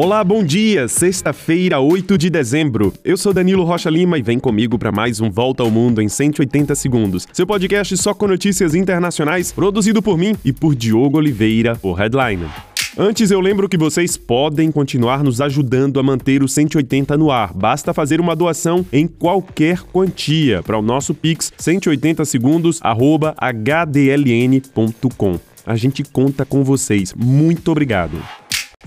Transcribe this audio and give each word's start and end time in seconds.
Olá, 0.00 0.22
bom 0.22 0.44
dia! 0.44 0.86
Sexta-feira, 0.86 1.80
8 1.80 2.16
de 2.16 2.30
dezembro. 2.30 2.94
Eu 3.04 3.16
sou 3.16 3.34
Danilo 3.34 3.64
Rocha 3.64 3.90
Lima 3.90 4.16
e 4.16 4.22
vem 4.22 4.38
comigo 4.38 4.78
para 4.78 4.92
mais 4.92 5.20
um 5.20 5.28
Volta 5.28 5.64
ao 5.64 5.72
Mundo 5.72 6.00
em 6.00 6.08
180 6.08 6.72
segundos. 6.76 7.26
Seu 7.32 7.44
podcast 7.44 7.96
só 7.96 8.14
com 8.14 8.28
notícias 8.28 8.76
internacionais, 8.76 9.50
produzido 9.50 10.00
por 10.00 10.16
mim 10.16 10.36
e 10.44 10.52
por 10.52 10.76
Diogo 10.76 11.18
Oliveira, 11.18 11.76
o 11.82 11.92
Headline. 11.92 12.46
Antes, 12.96 13.32
eu 13.32 13.40
lembro 13.40 13.68
que 13.68 13.76
vocês 13.76 14.16
podem 14.16 14.70
continuar 14.70 15.24
nos 15.24 15.40
ajudando 15.40 15.98
a 15.98 16.02
manter 16.04 16.44
o 16.44 16.48
180 16.48 17.16
no 17.16 17.32
ar. 17.32 17.52
Basta 17.52 17.92
fazer 17.92 18.20
uma 18.20 18.36
doação 18.36 18.86
em 18.92 19.08
qualquer 19.08 19.80
quantia 19.82 20.62
para 20.62 20.78
o 20.78 20.82
nosso 20.82 21.12
Pix 21.12 21.52
180 21.58 22.24
segundos 22.24 22.80
hdln.com. 22.84 23.80
A 25.66 25.74
gente 25.74 26.04
conta 26.04 26.44
com 26.44 26.62
vocês. 26.62 27.12
Muito 27.16 27.72
obrigado. 27.72 28.22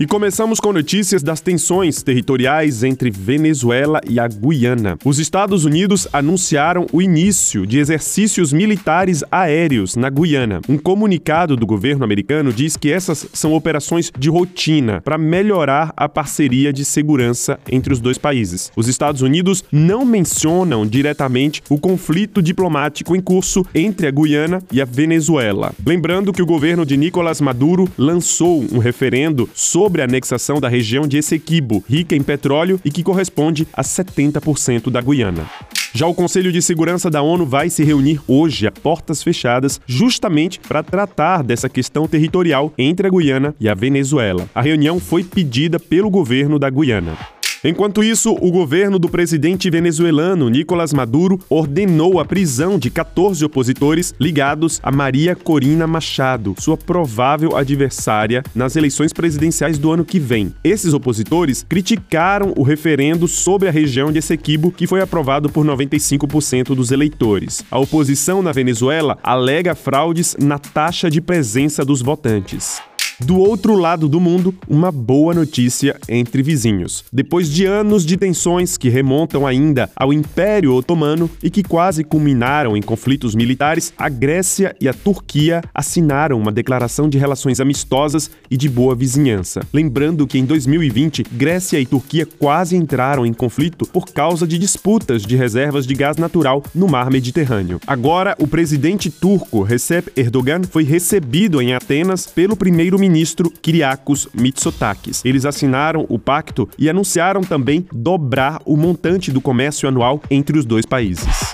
E 0.00 0.06
começamos 0.06 0.58
com 0.58 0.72
notícias 0.72 1.22
das 1.22 1.42
tensões 1.42 2.02
territoriais 2.02 2.82
entre 2.82 3.10
Venezuela 3.10 4.00
e 4.08 4.18
a 4.18 4.26
Guiana. 4.26 4.96
Os 5.04 5.18
Estados 5.18 5.66
Unidos 5.66 6.08
anunciaram 6.10 6.86
o 6.94 7.02
início 7.02 7.66
de 7.66 7.78
exercícios 7.78 8.54
militares 8.54 9.22
aéreos 9.30 9.94
na 9.94 10.08
Guiana. 10.08 10.62
Um 10.66 10.78
comunicado 10.78 11.58
do 11.58 11.66
governo 11.66 12.04
americano 12.04 12.54
diz 12.54 12.74
que 12.74 12.90
essas 12.90 13.28
são 13.34 13.52
operações 13.52 14.10
de 14.18 14.30
rotina 14.30 15.02
para 15.02 15.18
melhorar 15.18 15.92
a 15.94 16.08
parceria 16.08 16.72
de 16.72 16.86
segurança 16.86 17.60
entre 17.70 17.92
os 17.92 18.00
dois 18.00 18.16
países. 18.16 18.72
Os 18.74 18.88
Estados 18.88 19.20
Unidos 19.20 19.62
não 19.70 20.06
mencionam 20.06 20.86
diretamente 20.86 21.62
o 21.68 21.78
conflito 21.78 22.40
diplomático 22.40 23.14
em 23.14 23.20
curso 23.20 23.62
entre 23.74 24.06
a 24.06 24.10
Guiana 24.10 24.62
e 24.72 24.80
a 24.80 24.86
Venezuela. 24.86 25.74
Lembrando 25.84 26.32
que 26.32 26.40
o 26.40 26.46
governo 26.46 26.86
de 26.86 26.96
Nicolás 26.96 27.42
Maduro 27.42 27.86
lançou 27.98 28.64
um 28.72 28.78
referendo 28.78 29.50
sobre 29.52 29.81
sobre 29.82 30.00
a 30.00 30.04
anexação 30.04 30.60
da 30.60 30.68
região 30.68 31.08
de 31.08 31.18
Essequibo, 31.18 31.82
rica 31.88 32.14
em 32.14 32.22
petróleo 32.22 32.80
e 32.84 32.90
que 32.90 33.02
corresponde 33.02 33.66
a 33.72 33.82
70% 33.82 34.88
da 34.90 35.00
Guiana. 35.00 35.44
Já 35.92 36.06
o 36.06 36.14
Conselho 36.14 36.52
de 36.52 36.62
Segurança 36.62 37.10
da 37.10 37.20
ONU 37.20 37.44
vai 37.44 37.68
se 37.68 37.82
reunir 37.82 38.20
hoje 38.28 38.64
a 38.64 38.70
portas 38.70 39.24
fechadas, 39.24 39.80
justamente 39.84 40.60
para 40.60 40.84
tratar 40.84 41.42
dessa 41.42 41.68
questão 41.68 42.06
territorial 42.06 42.72
entre 42.78 43.08
a 43.08 43.10
Guiana 43.10 43.56
e 43.58 43.68
a 43.68 43.74
Venezuela. 43.74 44.48
A 44.54 44.62
reunião 44.62 45.00
foi 45.00 45.24
pedida 45.24 45.80
pelo 45.80 46.08
governo 46.08 46.60
da 46.60 46.70
Guiana. 46.70 47.18
Enquanto 47.64 48.02
isso, 48.02 48.32
o 48.40 48.50
governo 48.50 48.98
do 48.98 49.08
presidente 49.08 49.70
venezuelano 49.70 50.48
Nicolás 50.48 50.92
Maduro 50.92 51.38
ordenou 51.48 52.18
a 52.18 52.24
prisão 52.24 52.76
de 52.76 52.90
14 52.90 53.44
opositores 53.44 54.12
ligados 54.18 54.80
a 54.82 54.90
Maria 54.90 55.36
Corina 55.36 55.86
Machado, 55.86 56.56
sua 56.58 56.76
provável 56.76 57.56
adversária 57.56 58.42
nas 58.52 58.74
eleições 58.74 59.12
presidenciais 59.12 59.78
do 59.78 59.92
ano 59.92 60.04
que 60.04 60.18
vem. 60.18 60.52
Esses 60.64 60.92
opositores 60.92 61.64
criticaram 61.68 62.52
o 62.56 62.64
referendo 62.64 63.28
sobre 63.28 63.68
a 63.68 63.72
região 63.72 64.10
de 64.10 64.18
Essequibo, 64.18 64.72
que 64.72 64.88
foi 64.88 65.00
aprovado 65.00 65.48
por 65.48 65.64
95% 65.64 66.74
dos 66.74 66.90
eleitores. 66.90 67.64
A 67.70 67.78
oposição 67.78 68.42
na 68.42 68.50
Venezuela 68.50 69.16
alega 69.22 69.76
fraudes 69.76 70.34
na 70.36 70.58
taxa 70.58 71.08
de 71.08 71.20
presença 71.20 71.84
dos 71.84 72.02
votantes. 72.02 72.82
Do 73.24 73.38
outro 73.38 73.76
lado 73.76 74.08
do 74.08 74.18
mundo, 74.18 74.52
uma 74.68 74.90
boa 74.90 75.32
notícia 75.32 75.96
entre 76.08 76.42
vizinhos. 76.42 77.04
Depois 77.12 77.48
de 77.48 77.64
anos 77.64 78.04
de 78.04 78.16
tensões 78.16 78.76
que 78.76 78.88
remontam 78.88 79.46
ainda 79.46 79.88
ao 79.94 80.12
Império 80.12 80.74
Otomano 80.74 81.30
e 81.40 81.48
que 81.48 81.62
quase 81.62 82.02
culminaram 82.02 82.76
em 82.76 82.82
conflitos 82.82 83.36
militares, 83.36 83.92
a 83.96 84.08
Grécia 84.08 84.74
e 84.80 84.88
a 84.88 84.92
Turquia 84.92 85.62
assinaram 85.72 86.36
uma 86.36 86.50
declaração 86.50 87.08
de 87.08 87.16
relações 87.16 87.60
amistosas 87.60 88.28
e 88.50 88.56
de 88.56 88.68
boa 88.68 88.94
vizinhança. 88.94 89.60
Lembrando 89.72 90.26
que 90.26 90.38
em 90.38 90.44
2020, 90.44 91.22
Grécia 91.32 91.78
e 91.78 91.86
Turquia 91.86 92.26
quase 92.26 92.74
entraram 92.74 93.24
em 93.24 93.32
conflito 93.32 93.86
por 93.86 94.06
causa 94.06 94.48
de 94.48 94.58
disputas 94.58 95.22
de 95.22 95.36
reservas 95.36 95.86
de 95.86 95.94
gás 95.94 96.16
natural 96.16 96.62
no 96.74 96.88
mar 96.88 97.08
Mediterrâneo. 97.08 97.80
Agora, 97.86 98.34
o 98.40 98.48
presidente 98.48 99.10
turco 99.10 99.62
Recep 99.62 100.10
Erdogan 100.16 100.62
foi 100.68 100.82
recebido 100.82 101.62
em 101.62 101.72
Atenas 101.72 102.26
pelo 102.26 102.56
primeiro-ministro 102.56 103.11
ministro 103.12 103.50
Kyriakos 103.50 104.26
Mitsotakis. 104.32 105.22
Eles 105.24 105.44
assinaram 105.44 106.06
o 106.08 106.18
pacto 106.18 106.68
e 106.78 106.88
anunciaram 106.88 107.42
também 107.42 107.86
dobrar 107.92 108.60
o 108.64 108.76
montante 108.76 109.30
do 109.30 109.40
comércio 109.40 109.86
anual 109.86 110.22
entre 110.30 110.58
os 110.58 110.64
dois 110.64 110.86
países. 110.86 111.51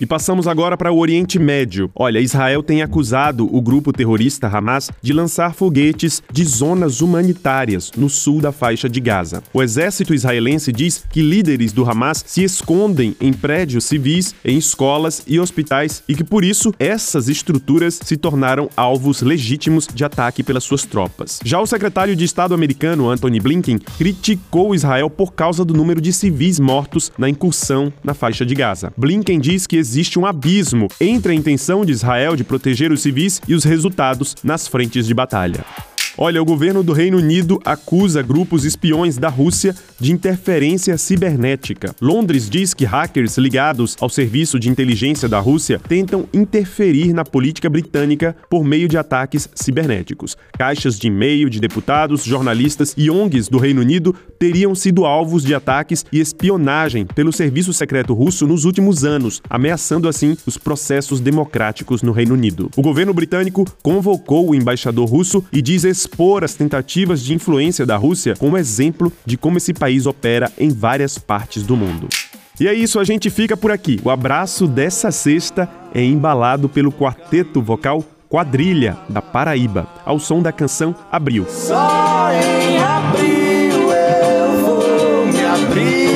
E 0.00 0.06
passamos 0.06 0.48
agora 0.48 0.78
para 0.78 0.90
o 0.90 0.98
Oriente 0.98 1.38
Médio. 1.38 1.90
Olha, 1.94 2.20
Israel 2.20 2.62
tem 2.62 2.80
acusado 2.80 3.54
o 3.54 3.60
grupo 3.60 3.92
terrorista 3.92 4.48
Hamas 4.48 4.90
de 5.02 5.12
lançar 5.12 5.52
foguetes 5.52 6.22
de 6.32 6.42
zonas 6.42 7.02
humanitárias 7.02 7.92
no 7.94 8.08
sul 8.08 8.40
da 8.40 8.50
faixa 8.50 8.88
de 8.88 8.98
Gaza. 8.98 9.42
O 9.52 9.62
exército 9.62 10.14
israelense 10.14 10.72
diz 10.72 11.04
que 11.10 11.20
líderes 11.20 11.74
do 11.74 11.84
Hamas 11.84 12.24
se 12.26 12.42
escondem 12.42 13.14
em 13.20 13.30
prédios 13.30 13.84
civis, 13.84 14.34
em 14.42 14.56
escolas 14.56 15.22
e 15.26 15.38
hospitais 15.38 16.02
e 16.08 16.14
que 16.14 16.24
por 16.24 16.46
isso 16.46 16.72
essas 16.78 17.28
estruturas 17.28 18.00
se 18.02 18.16
tornaram 18.16 18.70
alvos 18.74 19.20
legítimos 19.20 19.86
de 19.86 20.02
ataque 20.02 20.42
pelas 20.42 20.64
suas 20.64 20.86
tropas. 20.86 21.40
Já 21.44 21.60
o 21.60 21.66
secretário 21.66 22.16
de 22.16 22.24
Estado 22.24 22.54
americano 22.54 23.10
Anthony 23.10 23.38
Blinken 23.38 23.78
criticou 23.98 24.74
Israel 24.74 25.10
por 25.10 25.34
causa 25.34 25.62
do 25.62 25.74
número 25.74 26.00
de 26.00 26.10
civis 26.10 26.58
mortos 26.58 27.12
na 27.18 27.28
incursão 27.28 27.92
na 28.02 28.14
faixa 28.14 28.46
de 28.46 28.54
Gaza. 28.54 28.94
Blinken 28.96 29.38
diz 29.38 29.66
que 29.66 29.89
existe 29.90 30.20
um 30.20 30.24
abismo 30.24 30.86
entre 31.00 31.32
a 31.32 31.34
intenção 31.34 31.84
de 31.84 31.90
Israel 31.90 32.36
de 32.36 32.44
proteger 32.44 32.92
os 32.92 33.02
civis 33.02 33.40
e 33.48 33.54
os 33.54 33.64
resultados 33.64 34.36
nas 34.44 34.68
frentes 34.68 35.04
de 35.04 35.12
batalha. 35.12 35.64
Olha, 36.22 36.42
o 36.42 36.44
governo 36.44 36.82
do 36.82 36.92
Reino 36.92 37.16
Unido 37.16 37.58
acusa 37.64 38.20
grupos 38.20 38.66
espiões 38.66 39.16
da 39.16 39.30
Rússia 39.30 39.74
de 39.98 40.12
interferência 40.12 40.98
cibernética. 40.98 41.94
Londres 41.98 42.50
diz 42.50 42.74
que 42.74 42.84
hackers 42.84 43.38
ligados 43.38 43.96
ao 43.98 44.10
serviço 44.10 44.60
de 44.60 44.68
inteligência 44.68 45.26
da 45.26 45.40
Rússia 45.40 45.80
tentam 45.88 46.28
interferir 46.34 47.14
na 47.14 47.24
política 47.24 47.70
britânica 47.70 48.36
por 48.50 48.62
meio 48.62 48.86
de 48.86 48.98
ataques 48.98 49.48
cibernéticos. 49.54 50.36
Caixas 50.58 50.98
de 50.98 51.06
e-mail 51.06 51.48
de 51.48 51.58
deputados, 51.58 52.22
jornalistas 52.22 52.92
e 52.98 53.10
ONGs 53.10 53.48
do 53.48 53.56
Reino 53.56 53.80
Unido 53.80 54.14
teriam 54.38 54.74
sido 54.74 55.06
alvos 55.06 55.42
de 55.42 55.54
ataques 55.54 56.04
e 56.12 56.20
espionagem 56.20 57.06
pelo 57.06 57.32
serviço 57.32 57.72
secreto 57.72 58.12
russo 58.12 58.46
nos 58.46 58.66
últimos 58.66 59.06
anos, 59.06 59.40
ameaçando 59.48 60.06
assim 60.06 60.36
os 60.46 60.58
processos 60.58 61.18
democráticos 61.18 62.02
no 62.02 62.12
Reino 62.12 62.34
Unido. 62.34 62.70
O 62.76 62.82
governo 62.82 63.14
britânico 63.14 63.64
convocou 63.82 64.50
o 64.50 64.54
embaixador 64.54 65.08
russo 65.08 65.42
e 65.50 65.62
diz 65.62 65.84
expor 66.10 66.42
as 66.42 66.54
tentativas 66.54 67.22
de 67.22 67.32
influência 67.32 67.86
da 67.86 67.96
Rússia 67.96 68.34
como 68.36 68.58
exemplo 68.58 69.12
de 69.24 69.36
como 69.36 69.58
esse 69.58 69.72
país 69.72 70.06
opera 70.06 70.50
em 70.58 70.70
várias 70.70 71.16
partes 71.18 71.62
do 71.62 71.76
mundo. 71.76 72.08
E 72.58 72.66
é 72.66 72.74
isso, 72.74 72.98
a 72.98 73.04
gente 73.04 73.30
fica 73.30 73.56
por 73.56 73.70
aqui. 73.70 74.00
O 74.04 74.10
abraço 74.10 74.66
dessa 74.66 75.12
sexta 75.12 75.68
é 75.94 76.02
embalado 76.02 76.68
pelo 76.68 76.92
quarteto 76.92 77.62
vocal 77.62 78.04
Quadrilha, 78.28 78.98
da 79.08 79.22
Paraíba, 79.22 79.88
ao 80.04 80.18
som 80.18 80.42
da 80.42 80.52
canção 80.52 80.94
Abril. 81.10 81.46
Só 81.48 82.30
em 82.32 82.78
abril 82.78 83.90
eu 83.92 84.52
vou 84.60 85.26
me 85.26 85.44
abrir 85.44 86.10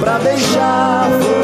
pra 0.00 0.18
deixar 0.18 1.10
você 1.18 1.37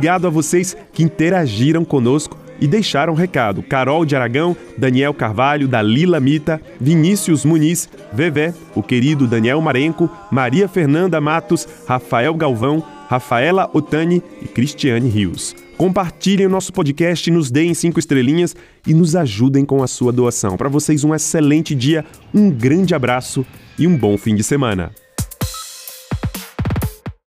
Obrigado 0.00 0.26
a 0.26 0.30
vocês 0.30 0.74
que 0.94 1.02
interagiram 1.02 1.84
conosco 1.84 2.34
e 2.58 2.66
deixaram 2.66 3.12
recado. 3.12 3.62
Carol 3.62 4.06
de 4.06 4.16
Aragão, 4.16 4.56
Daniel 4.78 5.12
Carvalho, 5.12 5.68
Dalila 5.68 6.18
Mita, 6.18 6.58
Vinícius 6.80 7.44
Muniz, 7.44 7.86
Vevé, 8.10 8.54
o 8.74 8.82
querido 8.82 9.26
Daniel 9.26 9.60
Marenco, 9.60 10.08
Maria 10.30 10.66
Fernanda 10.66 11.20
Matos, 11.20 11.68
Rafael 11.86 12.32
Galvão, 12.32 12.82
Rafaela 13.10 13.68
Otani 13.74 14.22
e 14.40 14.46
Cristiane 14.46 15.10
Rios. 15.10 15.54
Compartilhem 15.76 16.46
o 16.46 16.50
nosso 16.50 16.72
podcast, 16.72 17.30
nos 17.30 17.50
deem 17.50 17.74
cinco 17.74 17.98
estrelinhas 17.98 18.56
e 18.86 18.94
nos 18.94 19.14
ajudem 19.14 19.66
com 19.66 19.82
a 19.82 19.86
sua 19.86 20.10
doação. 20.10 20.56
Para 20.56 20.70
vocês, 20.70 21.04
um 21.04 21.14
excelente 21.14 21.74
dia, 21.74 22.06
um 22.32 22.50
grande 22.50 22.94
abraço 22.94 23.44
e 23.78 23.86
um 23.86 23.94
bom 23.94 24.16
fim 24.16 24.34
de 24.34 24.42
semana. 24.42 24.92